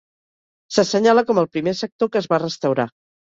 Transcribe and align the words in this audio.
S'assenyala 0.77 1.23
com 1.27 1.41
el 1.41 1.49
primer 1.59 1.75
sector 1.83 2.11
que 2.17 2.21
es 2.23 2.31
va 2.33 2.41
restaurar. 2.45 2.89